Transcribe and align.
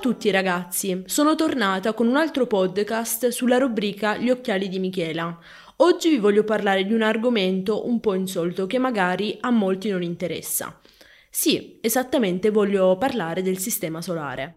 tutti 0.00 0.30
ragazzi, 0.30 1.02
sono 1.04 1.34
tornata 1.34 1.92
con 1.92 2.08
un 2.08 2.16
altro 2.16 2.46
podcast 2.46 3.28
sulla 3.28 3.58
rubrica 3.58 4.16
Gli 4.16 4.30
occhiali 4.30 4.70
di 4.70 4.78
Michela. 4.78 5.38
Oggi 5.76 6.08
vi 6.08 6.16
voglio 6.16 6.42
parlare 6.42 6.86
di 6.86 6.94
un 6.94 7.02
argomento 7.02 7.86
un 7.86 8.00
po' 8.00 8.14
insolito 8.14 8.66
che 8.66 8.78
magari 8.78 9.36
a 9.40 9.50
molti 9.50 9.90
non 9.90 10.02
interessa. 10.02 10.80
Sì, 11.28 11.78
esattamente 11.82 12.48
voglio 12.48 12.96
parlare 12.96 13.42
del 13.42 13.58
Sistema 13.58 14.00
Solare. 14.00 14.56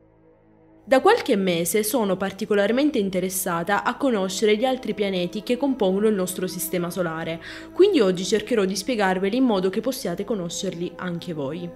Da 0.86 1.02
qualche 1.02 1.36
mese 1.36 1.84
sono 1.84 2.16
particolarmente 2.16 2.98
interessata 2.98 3.84
a 3.84 3.98
conoscere 3.98 4.56
gli 4.56 4.66
altri 4.66 4.94
pianeti 4.94 5.44
che 5.44 5.58
compongono 5.58 6.08
il 6.08 6.16
nostro 6.16 6.48
Sistema 6.48 6.90
Solare, 6.90 7.42
quindi 7.74 8.00
oggi 8.00 8.24
cercherò 8.24 8.64
di 8.64 8.78
spiegarveli 8.78 9.36
in 9.36 9.44
modo 9.44 9.70
che 9.70 9.82
possiate 9.82 10.24
conoscerli 10.24 10.94
anche 10.96 11.34
voi. 11.34 11.70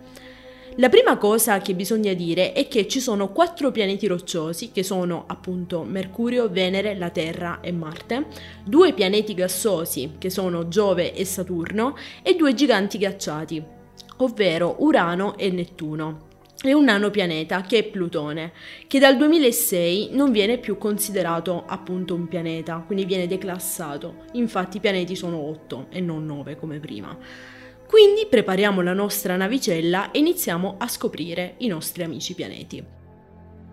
La 0.79 0.89
prima 0.89 1.17
cosa 1.17 1.57
che 1.57 1.73
bisogna 1.73 2.13
dire 2.13 2.53
è 2.53 2.67
che 2.67 2.87
ci 2.87 2.99
sono 2.99 3.31
quattro 3.31 3.71
pianeti 3.71 4.05
rocciosi, 4.05 4.71
che 4.71 4.83
sono 4.83 5.23
appunto 5.25 5.81
Mercurio, 5.81 6.49
Venere, 6.49 6.95
la 6.95 7.09
Terra 7.09 7.61
e 7.61 7.71
Marte, 7.71 8.27
due 8.63 8.93
pianeti 8.93 9.33
gassosi, 9.33 10.17
che 10.19 10.29
sono 10.29 10.67
Giove 10.67 11.15
e 11.15 11.25
Saturno, 11.25 11.95
e 12.21 12.35
due 12.35 12.53
giganti 12.53 12.99
ghiacciati, 12.99 13.63
ovvero 14.17 14.75
Urano 14.77 15.35
e 15.35 15.49
Nettuno 15.49 16.25
e 16.63 16.73
un 16.73 16.85
nano 16.85 17.09
pianeta 17.09 17.61
che 17.61 17.79
è 17.79 17.83
Plutone, 17.83 18.51
che 18.87 18.99
dal 18.99 19.17
2006 19.17 20.09
non 20.11 20.31
viene 20.31 20.59
più 20.59 20.77
considerato 20.77 21.63
appunto 21.65 22.13
un 22.13 22.27
pianeta, 22.27 22.83
quindi 22.85 23.05
viene 23.05 23.25
declassato. 23.25 24.25
Infatti 24.33 24.77
i 24.77 24.79
pianeti 24.79 25.15
sono 25.15 25.37
8 25.37 25.87
e 25.89 26.01
non 26.01 26.25
9 26.25 26.55
come 26.55 26.79
prima. 26.79 27.17
Quindi 27.87 28.27
prepariamo 28.29 28.81
la 28.81 28.93
nostra 28.93 29.37
navicella 29.37 30.11
e 30.11 30.19
iniziamo 30.19 30.75
a 30.77 30.89
scoprire 30.89 31.55
i 31.59 31.67
nostri 31.67 32.03
amici 32.03 32.33
pianeti. 32.33 32.83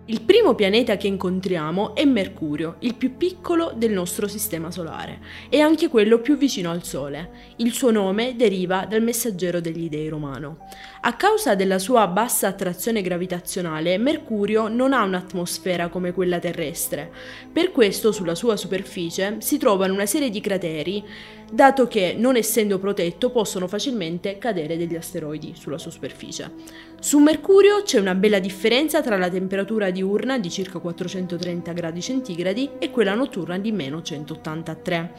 Il 0.07 0.21
primo 0.21 0.53
pianeta 0.53 0.97
che 0.97 1.07
incontriamo 1.07 1.95
è 1.95 2.05
Mercurio, 2.05 2.75
il 2.81 2.93
più 2.93 3.17
piccolo 3.17 3.73
del 3.75 3.91
nostro 3.91 4.27
sistema 4.27 4.69
solare 4.69 5.19
e 5.49 5.61
anche 5.61 5.87
quello 5.87 6.19
più 6.19 6.37
vicino 6.37 6.69
al 6.69 6.83
Sole. 6.83 7.53
Il 7.55 7.71
suo 7.73 7.89
nome 7.89 8.35
deriva 8.35 8.85
dal 8.87 9.01
messaggero 9.01 9.59
degli 9.59 9.89
dei 9.89 10.07
romano. 10.07 10.67
A 11.01 11.15
causa 11.15 11.55
della 11.55 11.79
sua 11.79 12.05
bassa 12.05 12.47
attrazione 12.47 13.01
gravitazionale, 13.01 13.97
Mercurio 13.97 14.67
non 14.67 14.93
ha 14.93 15.01
un'atmosfera 15.01 15.87
come 15.87 16.13
quella 16.13 16.37
terrestre. 16.37 17.11
Per 17.51 17.71
questo 17.71 18.11
sulla 18.11 18.35
sua 18.35 18.57
superficie 18.57 19.37
si 19.39 19.57
trovano 19.57 19.93
una 19.93 20.05
serie 20.05 20.29
di 20.29 20.39
crateri, 20.39 21.03
dato 21.51 21.87
che, 21.87 22.15
non 22.17 22.35
essendo 22.35 22.77
protetto, 22.77 23.31
possono 23.31 23.67
facilmente 23.67 24.37
cadere 24.37 24.77
degli 24.77 24.95
asteroidi 24.95 25.53
sulla 25.55 25.77
sua 25.77 25.91
superficie. 25.91 26.51
Su 26.99 27.19
Mercurio 27.19 27.83
c'è 27.83 27.99
una 27.99 28.15
bella 28.15 28.39
differenza 28.39 29.01
tra 29.01 29.17
la 29.17 29.29
temperatura 29.29 29.91
diurna 29.95 30.37
di 30.37 30.49
circa 30.49 30.79
430 30.79 31.71
gradi 31.71 32.01
centigradi 32.01 32.71
e 32.79 32.91
quella 32.91 33.13
notturna 33.13 33.57
di 33.57 33.71
meno 33.71 34.01
183. 34.01 35.13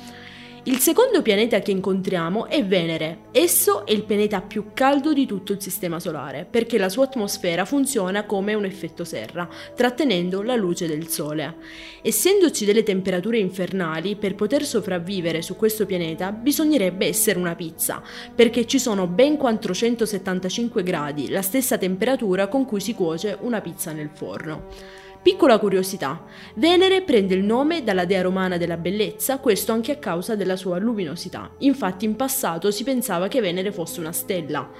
Il 0.68 0.80
secondo 0.80 1.22
pianeta 1.22 1.60
che 1.60 1.70
incontriamo 1.70 2.48
è 2.48 2.64
Venere. 2.64 3.26
Esso 3.30 3.86
è 3.86 3.92
il 3.92 4.02
pianeta 4.02 4.40
più 4.40 4.72
caldo 4.74 5.12
di 5.12 5.24
tutto 5.24 5.52
il 5.52 5.62
Sistema 5.62 6.00
Solare, 6.00 6.44
perché 6.44 6.76
la 6.76 6.88
sua 6.88 7.04
atmosfera 7.04 7.64
funziona 7.64 8.24
come 8.24 8.52
un 8.52 8.64
effetto 8.64 9.04
serra, 9.04 9.48
trattenendo 9.76 10.42
la 10.42 10.56
luce 10.56 10.88
del 10.88 11.06
Sole. 11.06 11.54
Essendoci 12.02 12.64
delle 12.64 12.82
temperature 12.82 13.38
infernali, 13.38 14.16
per 14.16 14.34
poter 14.34 14.64
sopravvivere 14.64 15.40
su 15.40 15.54
questo 15.54 15.86
pianeta 15.86 16.32
bisognerebbe 16.32 17.06
essere 17.06 17.38
una 17.38 17.54
pizza, 17.54 18.02
perché 18.34 18.66
ci 18.66 18.80
sono 18.80 19.06
ben 19.06 19.36
475 19.36 20.82
gradi, 20.82 21.28
la 21.28 21.42
stessa 21.42 21.78
temperatura 21.78 22.48
con 22.48 22.64
cui 22.64 22.80
si 22.80 22.92
cuoce 22.92 23.38
una 23.40 23.60
pizza 23.60 23.92
nel 23.92 24.10
forno. 24.12 25.04
Piccola 25.26 25.58
curiosità, 25.58 26.22
Venere 26.54 27.02
prende 27.02 27.34
il 27.34 27.42
nome 27.42 27.82
dalla 27.82 28.04
dea 28.04 28.22
romana 28.22 28.58
della 28.58 28.76
bellezza, 28.76 29.38
questo 29.38 29.72
anche 29.72 29.90
a 29.90 29.96
causa 29.96 30.36
della 30.36 30.54
sua 30.54 30.78
luminosità. 30.78 31.50
Infatti 31.58 32.04
in 32.04 32.14
passato 32.14 32.70
si 32.70 32.84
pensava 32.84 33.26
che 33.26 33.40
Venere 33.40 33.72
fosse 33.72 33.98
una 33.98 34.12
stella. 34.12 34.70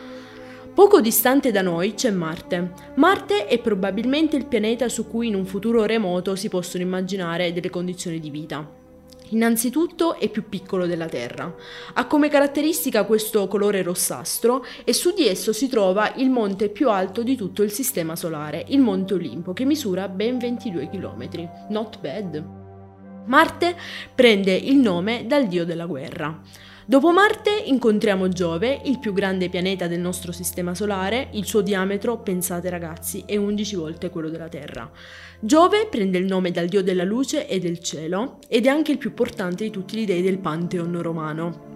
Poco 0.73 1.01
distante 1.01 1.51
da 1.51 1.62
noi 1.62 1.95
c'è 1.95 2.12
Marte. 2.12 2.71
Marte 2.95 3.47
è 3.47 3.59
probabilmente 3.59 4.37
il 4.37 4.47
pianeta 4.47 4.89
su 4.89 5.09
cui 5.09 5.27
in 5.27 5.35
un 5.35 5.47
futuro 5.47 5.85
remoto 5.85 6.37
si 6.37 6.49
possono 6.49 6.85
immaginare 6.85 7.53
delle 7.53 7.69
condizioni 7.69 8.21
di 8.21 8.31
vita. 8.31 8.75
Innanzitutto 9.31 10.19
è 10.19 10.28
più 10.28 10.48
piccolo 10.48 10.87
della 10.87 11.06
Terra. 11.06 11.53
Ha 11.94 12.06
come 12.06 12.28
caratteristica 12.28 13.04
questo 13.04 13.48
colore 13.48 13.82
rossastro 13.82 14.64
e 14.84 14.92
su 14.92 15.12
di 15.12 15.26
esso 15.26 15.53
si 15.53 15.69
trova 15.69 16.12
il 16.16 16.31
monte 16.31 16.69
più 16.69 16.91
alto 16.91 17.22
di 17.22 17.37
tutto 17.37 17.62
il 17.62 17.72
Sistema 17.72 18.14
Solare, 18.14 18.64
il 18.69 18.81
Monte 18.81 19.14
Olimpo, 19.14 19.53
che 19.53 19.64
misura 19.64 20.09
ben 20.09 20.38
22 20.38 20.88
km. 20.91 21.48
Not 21.70 22.00
bad. 22.00 22.66
Marte 23.26 23.76
prende 24.14 24.54
il 24.54 24.76
nome 24.76 25.26
dal 25.26 25.47
dio 25.47 25.64
della 25.64 25.87
guerra. 25.87 26.41
Dopo 26.88 27.10
Marte 27.10 27.50
incontriamo 27.64 28.28
Giove, 28.28 28.81
il 28.84 29.00
più 29.00 29.12
grande 29.12 29.48
pianeta 29.48 29.88
del 29.88 29.98
nostro 29.98 30.31
sistema 30.31 30.72
solare, 30.72 31.31
il 31.32 31.44
suo 31.44 31.60
diametro, 31.60 32.19
pensate 32.19 32.70
ragazzi, 32.70 33.25
è 33.26 33.37
11 33.37 33.75
volte 33.75 34.10
quello 34.10 34.28
della 34.28 34.48
Terra. 34.48 34.88
Giove 35.41 35.88
prende 35.91 36.19
il 36.19 36.26
nome 36.26 36.53
dal 36.53 36.69
dio 36.69 36.84
della 36.84 37.03
luce 37.03 37.48
e 37.48 37.59
del 37.59 37.81
cielo 37.81 38.38
ed 38.47 38.66
è 38.66 38.69
anche 38.69 38.92
il 38.92 38.98
più 38.98 39.14
portante 39.14 39.64
di 39.64 39.70
tutti 39.70 39.97
gli 39.97 40.06
dei 40.06 40.22
del 40.22 40.38
Pantheon 40.38 41.03
romano. 41.03 41.75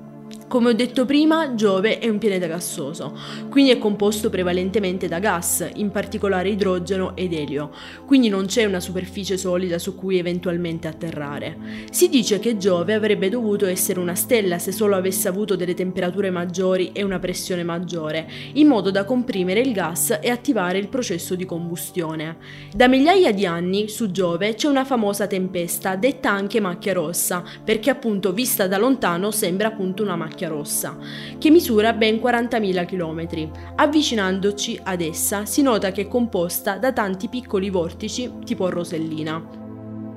Come 0.50 0.70
ho 0.70 0.72
detto 0.72 1.04
prima, 1.04 1.54
Giove 1.54 2.00
è 2.00 2.08
un 2.08 2.18
pianeta 2.18 2.48
gassoso, 2.48 3.16
quindi 3.48 3.70
è 3.70 3.78
composto 3.78 4.30
prevalentemente 4.30 5.06
da 5.06 5.20
gas, 5.20 5.64
in 5.74 5.92
particolare 5.92 6.48
idrogeno 6.48 7.14
ed 7.14 7.32
elio, 7.32 7.70
quindi 8.04 8.28
non 8.28 8.46
c'è 8.46 8.64
una 8.64 8.80
superficie 8.80 9.36
solida 9.36 9.78
su 9.78 9.94
cui 9.94 10.18
eventualmente 10.18 10.88
atterrare. 10.88 11.56
Si 11.92 12.08
dice 12.08 12.40
che 12.40 12.56
Giove 12.56 12.94
avrebbe 12.94 13.28
dovuto 13.28 13.64
essere 13.66 14.00
una 14.00 14.16
stella 14.16 14.58
se 14.58 14.72
solo 14.72 14.96
avesse 14.96 15.28
avuto 15.28 15.54
delle 15.54 15.74
temperature 15.74 16.30
maggiori 16.30 16.90
e 16.92 17.04
una 17.04 17.20
pressione 17.20 17.62
maggiore, 17.62 18.28
in 18.54 18.66
modo 18.66 18.90
da 18.90 19.04
comprimere 19.04 19.60
il 19.60 19.72
gas 19.72 20.18
e 20.20 20.30
attivare 20.30 20.78
il 20.78 20.88
processo 20.88 21.36
di 21.36 21.46
combustione. 21.46 22.38
Da 22.74 22.88
migliaia 22.88 23.32
di 23.32 23.46
anni 23.46 23.88
su 23.88 24.10
Giove 24.10 24.54
c'è 24.54 24.66
una 24.66 24.84
famosa 24.84 25.28
tempesta, 25.28 25.94
detta 25.94 26.32
anche 26.32 26.58
macchia 26.58 26.92
rossa, 26.92 27.44
perché 27.62 27.88
appunto 27.88 28.32
vista 28.32 28.66
da 28.66 28.78
lontano 28.78 29.30
sembra 29.30 29.68
appunto 29.68 30.02
una 30.02 30.16
macchia 30.16 30.38
rossa, 30.48 30.96
che 31.38 31.50
misura 31.50 31.92
ben 31.92 32.16
40.000 32.16 32.86
km. 32.86 33.50
Avvicinandoci 33.76 34.78
ad 34.82 35.00
essa 35.00 35.44
si 35.44 35.62
nota 35.62 35.92
che 35.92 36.02
è 36.02 36.08
composta 36.08 36.78
da 36.78 36.92
tanti 36.92 37.28
piccoli 37.28 37.70
vortici 37.70 38.32
tipo 38.44 38.68
rosellina. 38.68 39.59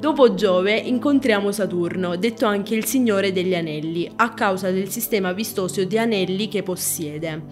Dopo 0.03 0.33
Giove 0.33 0.75
incontriamo 0.75 1.53
Saturno, 1.53 2.17
detto 2.17 2.45
anche 2.45 2.75
il 2.75 2.83
Signore 2.83 3.31
degli 3.31 3.55
Anelli, 3.55 4.11
a 4.17 4.33
causa 4.33 4.69
del 4.69 4.89
sistema 4.89 5.31
vistoso 5.31 5.85
di 5.85 5.97
anelli 5.97 6.49
che 6.49 6.61
possiede. 6.61 7.43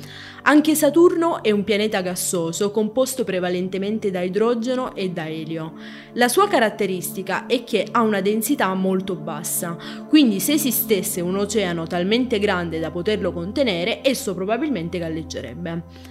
Anche 0.41 0.75
Saturno 0.75 1.43
è 1.43 1.51
un 1.51 1.63
pianeta 1.63 2.01
gassoso 2.01 2.69
composto 2.69 3.23
prevalentemente 3.23 4.11
da 4.11 4.19
idrogeno 4.19 4.93
e 4.95 5.11
da 5.11 5.29
elio. 5.29 5.75
La 6.15 6.27
sua 6.27 6.49
caratteristica 6.49 7.45
è 7.45 7.63
che 7.63 7.87
ha 7.89 8.01
una 8.01 8.19
densità 8.19 8.73
molto 8.73 9.15
bassa, 9.15 9.77
quindi 10.09 10.41
se 10.41 10.51
esistesse 10.51 11.21
un 11.21 11.37
oceano 11.37 11.87
talmente 11.87 12.37
grande 12.37 12.81
da 12.81 12.91
poterlo 12.91 13.31
contenere, 13.31 14.01
esso 14.03 14.33
probabilmente 14.33 14.97
galleggerebbe. 14.97 16.10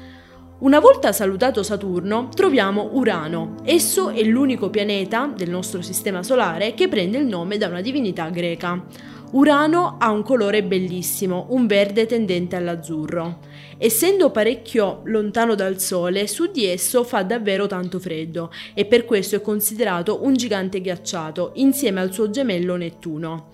Una 0.61 0.79
volta 0.79 1.11
salutato 1.13 1.63
Saturno, 1.63 2.29
troviamo 2.29 2.91
Urano. 2.93 3.55
Esso 3.65 4.11
è 4.11 4.23
l'unico 4.23 4.69
pianeta 4.69 5.33
del 5.35 5.49
nostro 5.49 5.81
sistema 5.81 6.23
solare 6.23 6.75
che 6.75 6.87
prende 6.87 7.17
il 7.17 7.25
nome 7.25 7.57
da 7.57 7.69
una 7.69 7.81
divinità 7.81 8.29
greca. 8.29 8.85
Urano 9.31 9.97
ha 9.99 10.11
un 10.11 10.23
colore 10.23 10.63
bellissimo, 10.63 11.47
un 11.49 11.67
verde 11.67 12.05
tendente 12.05 12.57
all'azzurro. 12.57 13.39
Essendo 13.79 14.31
parecchio 14.31 15.01
lontano 15.05 15.55
dal 15.55 15.81
Sole, 15.81 16.27
su 16.27 16.51
di 16.51 16.67
esso 16.67 17.05
fa 17.05 17.23
davvero 17.23 17.67
tanto 17.67 17.99
freddo 17.99 18.51
e 18.75 18.85
per 18.85 19.07
questo 19.07 19.37
è 19.37 19.41
considerato 19.41 20.23
un 20.25 20.35
gigante 20.35 20.83
ghiacciato 20.83 21.53
insieme 21.55 22.01
al 22.01 22.13
suo 22.13 22.29
gemello 22.29 22.77
Nettuno. 22.77 23.49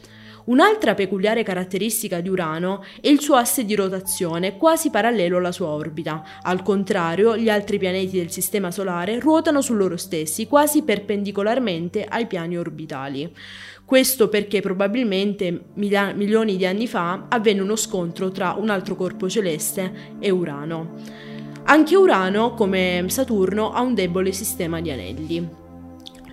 Un'altra 0.46 0.94
peculiare 0.94 1.43
caratteristica 1.43 2.20
di 2.20 2.28
Urano 2.28 2.84
è 3.00 3.08
il 3.08 3.20
suo 3.20 3.34
asse 3.34 3.64
di 3.64 3.75
rotazione 3.75 4.56
quasi 4.56 4.90
parallelo 4.90 5.38
alla 5.38 5.50
sua 5.50 5.66
orbita. 5.69 6.22
Al 6.43 6.62
contrario, 6.62 7.37
gli 7.37 7.48
altri 7.48 7.78
pianeti 7.78 8.19
del 8.19 8.31
Sistema 8.31 8.70
Solare 8.70 9.19
ruotano 9.19 9.60
su 9.60 9.75
loro 9.75 9.96
stessi 9.96 10.46
quasi 10.46 10.82
perpendicolarmente 10.82 12.04
ai 12.04 12.26
piani 12.26 12.56
orbitali. 12.56 13.34
Questo 13.84 14.28
perché 14.28 14.60
probabilmente 14.60 15.64
milioni 15.75 16.56
di 16.56 16.64
anni 16.64 16.87
fa 16.87 17.26
avvenne 17.28 17.62
uno 17.62 17.76
scontro 17.76 18.31
tra 18.31 18.54
un 18.56 18.70
altro 18.70 18.94
corpo 18.94 19.28
celeste 19.28 20.14
e 20.20 20.31
Urano. 20.31 20.94
Anche 21.64 21.96
Urano, 21.96 22.54
come 22.54 23.04
Saturno, 23.08 23.72
ha 23.72 23.81
un 23.81 23.94
debole 23.94 24.31
sistema 24.31 24.81
di 24.81 24.93
anelli. 24.93 25.65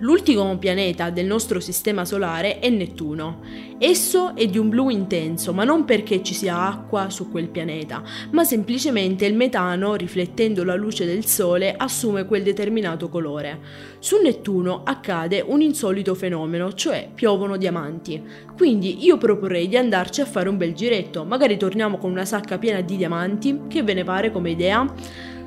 L'ultimo 0.04 0.58
pianeta 0.58 1.12
del 1.12 1.26
nostro 1.26 1.62
sistema 1.62 2.04
solare 2.04 2.60
è 2.60 2.70
Nettuno. 2.70 3.40
Esso 3.78 4.36
è 4.36 4.48
di 4.48 4.58
un 4.58 4.68
blu 4.68 4.90
intenso, 4.90 5.54
ma 5.54 5.64
non 5.64 5.86
perché 5.86 6.22
ci 6.22 6.34
sia 6.34 6.60
acqua 6.60 7.10
su 7.10 7.32
quel 7.32 7.48
pianeta, 7.48 8.04
ma 8.32 8.44
semplicemente 8.44 9.26
il 9.26 9.34
metano, 9.34 9.96
riflettendo 9.96 10.66
la 10.66 10.76
luce 10.76 11.06
del 11.06 11.26
Sole, 11.26 11.74
assume 11.74 12.26
quel 12.26 12.44
determinato 12.44 13.08
colore. 13.08 13.62
Su 14.00 14.18
Nettuno 14.22 14.82
accade 14.84 15.40
un 15.40 15.62
insolito 15.62 16.16
fenomeno, 16.16 16.74
cioè 16.74 17.08
piovono 17.14 17.56
diamanti. 17.56 18.22
Quindi 18.58 19.06
io 19.06 19.18
proporrei 19.18 19.70
di 19.70 19.78
andarci 19.78 20.20
a 20.20 20.26
fare 20.26 20.50
un 20.50 20.58
bel 20.58 20.74
giretto, 20.74 21.24
magari 21.24 21.56
torniamo 21.56 21.98
con 21.98 22.12
una 22.12 22.26
sacca 22.26 22.58
piena 22.58 22.82
di 22.82 22.98
diamanti, 22.98 23.62
che 23.70 23.84
ve 23.84 23.94
ne 23.94 24.04
pare 24.04 24.34
come 24.34 24.52
idea? 24.52 24.86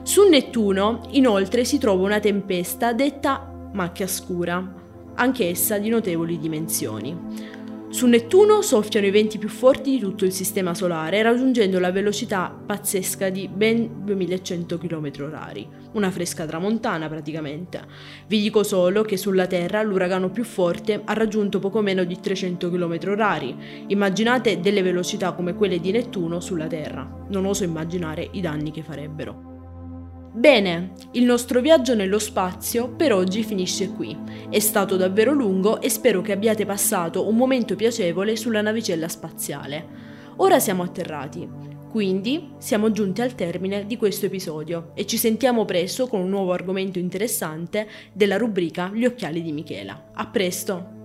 Su 0.02 0.26
Nettuno, 0.26 1.02
inoltre, 1.10 1.66
si 1.66 1.76
trova 1.76 2.04
una 2.04 2.20
tempesta 2.20 2.94
detta 2.94 3.50
macchia 3.76 4.06
scura, 4.06 4.74
anch'essa 5.14 5.78
di 5.78 5.90
notevoli 5.90 6.38
dimensioni. 6.38 7.54
Su 7.88 8.06
Nettuno 8.06 8.62
soffiano 8.62 9.06
i 9.06 9.10
venti 9.10 9.38
più 9.38 9.48
forti 9.48 9.90
di 9.90 9.98
tutto 9.98 10.24
il 10.24 10.32
sistema 10.32 10.74
solare, 10.74 11.22
raggiungendo 11.22 11.78
la 11.78 11.92
velocità 11.92 12.50
pazzesca 12.66 13.28
di 13.28 13.48
ben 13.48 14.04
2100 14.04 14.76
km/h, 14.76 15.66
una 15.92 16.10
fresca 16.10 16.46
tramontana 16.46 17.08
praticamente. 17.08 17.80
Vi 18.26 18.40
dico 18.40 18.64
solo 18.64 19.02
che 19.02 19.16
sulla 19.16 19.46
Terra 19.46 19.82
l'uragano 19.82 20.30
più 20.30 20.42
forte 20.42 21.00
ha 21.04 21.12
raggiunto 21.12 21.58
poco 21.58 21.80
meno 21.80 22.02
di 22.04 22.18
300 22.18 22.70
km/h. 22.70 23.54
Immaginate 23.86 24.60
delle 24.60 24.82
velocità 24.82 25.32
come 25.32 25.54
quelle 25.54 25.78
di 25.78 25.92
Nettuno 25.92 26.40
sulla 26.40 26.66
Terra. 26.66 27.08
Non 27.28 27.46
oso 27.46 27.62
immaginare 27.62 28.28
i 28.32 28.40
danni 28.40 28.72
che 28.72 28.82
farebbero. 28.82 29.55
Bene, 30.36 30.90
il 31.12 31.24
nostro 31.24 31.62
viaggio 31.62 31.94
nello 31.94 32.18
spazio 32.18 32.90
per 32.90 33.10
oggi 33.10 33.42
finisce 33.42 33.88
qui. 33.88 34.14
È 34.50 34.58
stato 34.58 34.96
davvero 34.96 35.32
lungo 35.32 35.80
e 35.80 35.88
spero 35.88 36.20
che 36.20 36.32
abbiate 36.32 36.66
passato 36.66 37.26
un 37.26 37.36
momento 37.36 37.74
piacevole 37.74 38.36
sulla 38.36 38.60
navicella 38.60 39.08
spaziale. 39.08 39.86
Ora 40.36 40.58
siamo 40.58 40.82
atterrati, 40.82 41.48
quindi 41.88 42.50
siamo 42.58 42.92
giunti 42.92 43.22
al 43.22 43.34
termine 43.34 43.86
di 43.86 43.96
questo 43.96 44.26
episodio 44.26 44.90
e 44.92 45.06
ci 45.06 45.16
sentiamo 45.16 45.64
presto 45.64 46.06
con 46.06 46.20
un 46.20 46.28
nuovo 46.28 46.52
argomento 46.52 46.98
interessante 46.98 47.88
della 48.12 48.36
rubrica 48.36 48.90
Gli 48.92 49.06
occhiali 49.06 49.40
di 49.40 49.52
Michela. 49.52 50.10
A 50.12 50.26
presto! 50.26 50.95